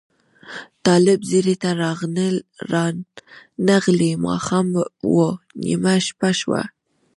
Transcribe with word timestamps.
طالب 0.85 1.19
ځیري 1.29 1.55
ته 1.61 1.69
رانغلې 2.71 4.11
ماښام 4.25 4.67
و 5.15 5.17
نیمه 5.63 5.93
شپه 6.05 6.29
شوه 6.39 6.61